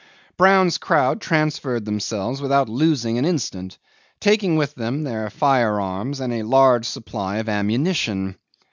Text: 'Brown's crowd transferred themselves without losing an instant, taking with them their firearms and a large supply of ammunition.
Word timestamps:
'Brown's 0.35 0.79
crowd 0.79 1.21
transferred 1.21 1.85
themselves 1.85 2.41
without 2.41 2.67
losing 2.67 3.19
an 3.19 3.25
instant, 3.25 3.77
taking 4.19 4.55
with 4.57 4.73
them 4.73 5.03
their 5.03 5.29
firearms 5.29 6.19
and 6.19 6.33
a 6.33 6.41
large 6.41 6.87
supply 6.87 7.37
of 7.37 7.47
ammunition. 7.47 8.35